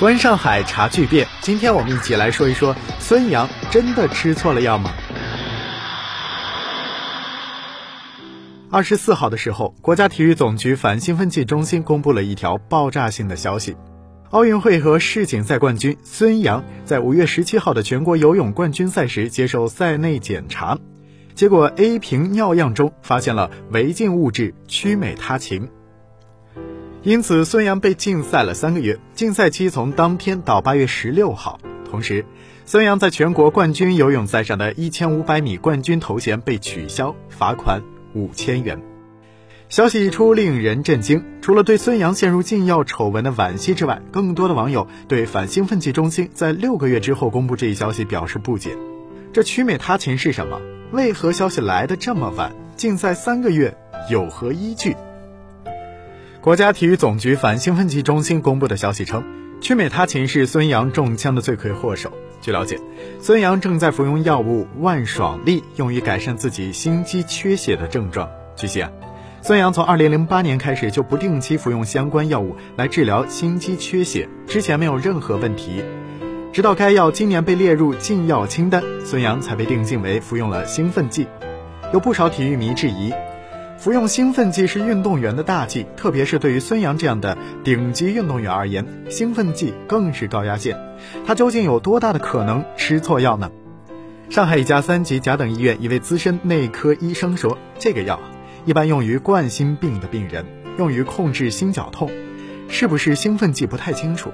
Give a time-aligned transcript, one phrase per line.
[0.00, 4.94] 观上海茶巨变，今天我们一起来说一说孙杨真的吃错了药吗？
[8.70, 13.76] 二十四号的时候，国家体育总局反兴奋剂中心公布了一条爆炸性的消息：
[14.30, 20.78] 奥运会和世锦赛冠军孙杨在五月十七号的全国游泳冠军赛时接受赛内检查，
[21.34, 25.68] 结果 A 瓶尿样中发现了违禁物质曲美他嗪。
[27.02, 31.58] 因此，孙杨被禁赛了三个月，禁赛期从当天到八月十六号。
[31.90, 32.26] 同时，
[32.66, 37.82] 孙杨在全国冠军游泳赛上的一千五百米冠军头衔被取消，罚款
[38.12, 38.78] 五千元。
[39.70, 41.24] 消息一出，令人震惊。
[41.40, 48.76] 除了对孙杨陷入禁药丑闻的惋惜之外，更多的网友对反兴奋剂中心在六个月之后公布这一消息表示不解。
[49.32, 50.60] 这曲美他嗪是什么？
[50.92, 52.52] 为何消息来的这么晚？
[52.76, 53.74] 禁赛三个月
[54.10, 54.94] 有何依据？
[56.42, 59.22] 国家体育总局反兴奋剂中心公布的消息称，
[59.60, 62.10] 曲美他嗪是孙杨中枪的罪魁祸首。
[62.40, 62.80] 据了解，
[63.20, 68.26] 孙杨正在服用药物万爽利，用于改善自己心肌缺血的症状。
[68.56, 68.90] 据悉啊，
[69.42, 75.84] 孙杨从2008年开始就不定期服用相关药物来治疗心肌缺血，之前没有任何问题。
[76.54, 81.28] 直到该药今年被列入禁药清单，孙杨才被定性为服用了兴奋剂。
[81.92, 83.12] 有不少体育迷质疑。
[83.80, 90.78] 服用兴奋剂是运动员的大忌，特别是对于孙杨这样的顶级运动员而言，兴奋剂更是高压线。
[91.26, 93.50] 他究竟有多大的可能吃错药呢？
[94.28, 98.20] 上海一家三级甲等医院一位资深内科医生说：“这个药
[98.66, 100.44] 一般用于冠心病的病人，
[100.76, 102.10] 用于控制心绞痛，
[102.68, 104.30] 是不是兴奋剂不太清楚。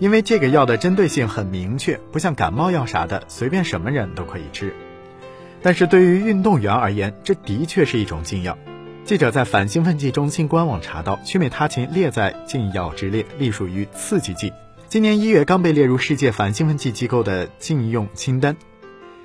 [0.00, 4.74] 因为这个药的针对性很明确，不像感冒药啥的，随便什么人都可以吃。”
[5.64, 8.58] 但是对于运动员而言，这的确是一种禁药。
[9.02, 14.52] 记者在反兴奋剂中心官网查到，曲美他嗪列在禁药之列，隶属于刺激剂。
[14.90, 18.54] 今年一月刚被列入世界反兴奋剂机构的禁用清单。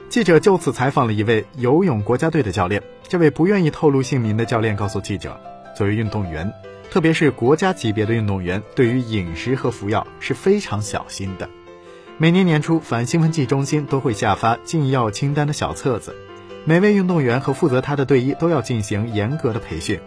[0.07, 5.37] 记者就此采访了一位游泳国家队的教练，这位不愿意透露姓名的教练告诉记者，
[5.75, 6.49] 作为运动员，
[6.89, 11.49] 特别是国家级别的运动员，对于饮食和服药是非常小心的。
[12.17, 16.15] 每年年初，反兴奋剂中心都会下发禁药清单的小册子。
[16.69, 19.99] 每位运动员和负责他的队医都要进行严格的培训，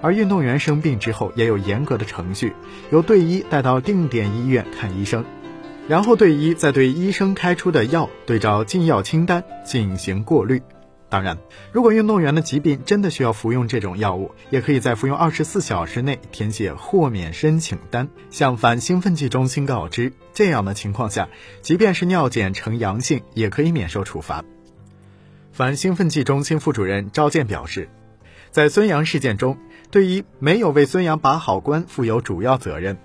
[0.00, 2.54] 而运动员生病之后也有严格的程序，
[2.90, 5.22] 由队医带到定点医院看医生，
[5.88, 10.62] 然后队医再对医生开出的药对照禁药清单进行过滤。
[11.10, 11.36] 当然，
[11.70, 20.14] 如果运动员的疾病真的需要服用这种药物，也可以在服用二十四小时内填写豁免申请单，向反兴奋剂中心告知。
[20.32, 21.28] 这样的情况下，
[21.60, 24.42] 即便是尿检呈阳性，也可以免受处罚。
[25.60, 27.90] 反兴奋剂中心副主任赵健表示，
[28.50, 29.58] 在孙杨事件中，
[29.90, 32.96] 队医没有为孙杨把好关负有主要责任。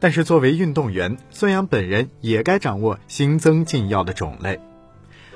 [0.00, 4.58] 但是作为运动员，孙杨本人也该掌握新增禁药的种类。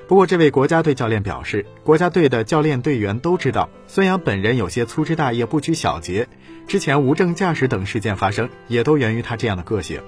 [0.08, 6.26] 不过，这位国家队教练表示，国家队的教练队员都知道，孙杨本人有些粗枝大叶、不拘小节，
[6.66, 10.02] 之前无证驾驶等事件发生，也都源于他这样的个性，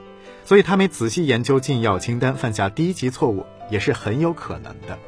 [0.45, 4.99] 所以他没仔细研究禁药清单，犯下低级错误也是很有可能的。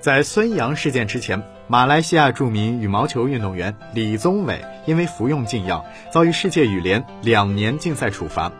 [0.00, 8.50] 在孙杨事件之前，马来西亚著名羽毛球运动员李宗伟因为服用禁药，遭遇世界羽联两年禁赛处罚。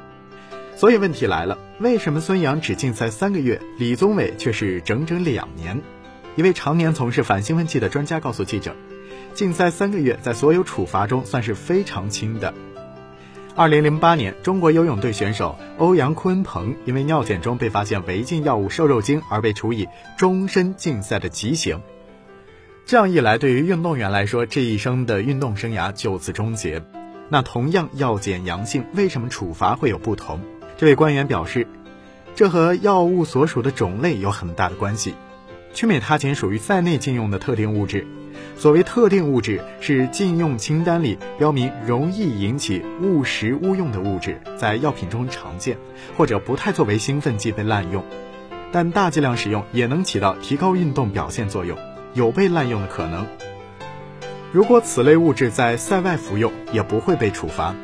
[0.76, 5.80] 所以问题来了，为什么孙杨只禁赛三个月，李宗伟却是整整两年？
[6.36, 8.76] 一位常年从事反兴奋剂的专家告诉记者，
[9.32, 12.52] 禁赛三个月在所有处罚中算是非常轻的。
[13.56, 21.80] 二零零八年，中国游泳队选手欧阳鲲鹏因为尿检中被发现违禁药物瘦肉精而被处以终身禁赛的极刑。
[22.86, 26.82] 这样一来，对于运动员来说，这一生的运动生涯就此终结。
[27.28, 30.40] 那同样药检阳性，为什么处罚会有不同？
[30.78, 31.66] 这位官员表示，
[32.34, 35.14] 这和药物所属的种类有很大的关系。
[35.72, 38.06] 曲美他嗪属于赛内禁用的特定物质。
[38.56, 45.76] 所谓特定物质，是禁用清单里标明容易引起误食误用的物质，在药品中常见，
[46.16, 48.04] 或者不太作为兴奋剂被滥用，
[48.70, 51.76] 但大剂量使用也能起到提高运动表现作用，
[52.14, 53.26] 有被滥用的可能。
[54.52, 57.74] 如果此类物质在赛外服用，也不会被处罚。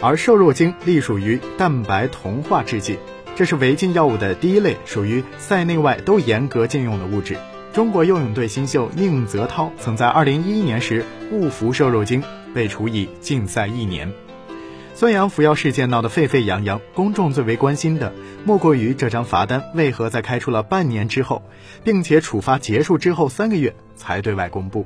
[0.00, 2.98] 而瘦肉精隶属于蛋白同化制剂，
[3.38, 7.38] 这是违禁药物的第一类，属于赛内外都严格禁用的物质。
[7.72, 12.20] 中国游泳队新秀宁泽涛曾在2011年时误服瘦肉精，
[12.52, 14.12] 被处以禁赛一年。
[14.92, 18.12] 孙杨服药事件闹得沸沸扬扬，公众最为关心的
[18.44, 21.44] 莫过于这张罚单为何在开出了半年之后，
[21.84, 24.84] 并且处罚结束之后三个月才对外公布。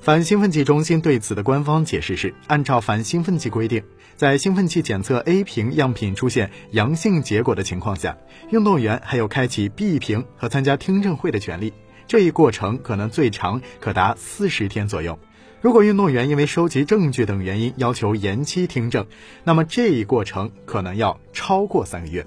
[0.00, 3.82] 反兴奋剂中心对此的官方解释是，按照反兴奋剂规定，
[4.14, 8.16] 在兴奋剂检测 A 瓶样品出现阳性结果的情况下，
[8.50, 11.72] 运动员还有开启 B 瓶和参加听证会的权利。
[12.06, 15.18] 这一过程可能最长可达四十天左右。
[15.60, 19.06] 如果运动员因为收集证据等原因要求延期听证，
[19.42, 22.24] 那么这一过程可能要超过三个月。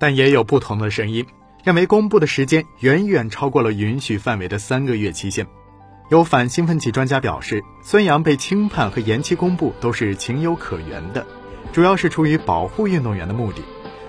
[0.00, 1.24] 但也有不同的声音，
[1.62, 5.46] 认为公布的时间远远超过了允许范围的三个月期限。
[6.08, 11.26] 有反兴奋剂专家表示，孙杨被轻判和延期公布都是情有可原的，
[11.72, 13.62] 主要是出于保护运动员的目的。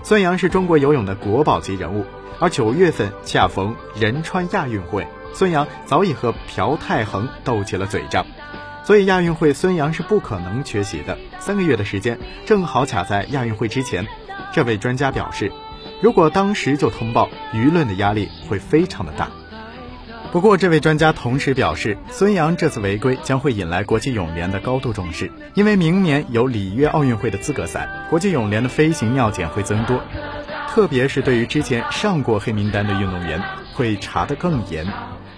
[0.04, 2.06] 孙杨是中国游泳的国宝级人物，
[2.40, 8.28] 而九月份恰逢仁川亚运会，孙杨早已和朴泰恒斗起了嘴仗，
[8.84, 11.18] 所以亚运会孙杨是不可能缺席的。
[11.40, 14.06] 三个月的时间正好卡在亚运会之前。
[14.54, 15.52] 这位专家表示，
[16.00, 19.30] 如果当时就通报，舆论的压力会非常的大。
[20.32, 30.02] 不过，这位专家同时表示，孙杨这次违规将会引来国际泳联的高度重视，因为明年有里约奥运会的资格赛，国际泳联的飞行尿检会增多，
[30.70, 33.42] 特别是对于之前上过黑名单的运动员，
[33.74, 34.86] 会查得更严。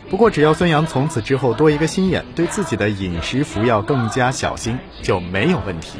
[0.09, 5.99] 不过，只要孙杨从此之后多一个心眼，对自己的饮食服药更加小心，就没有问题。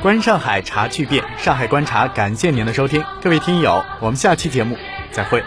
[0.00, 4.76] 观上海茶巨变，上海观察，感谢您的收听，各位听友，我们下期节目
[5.10, 5.42] 再会。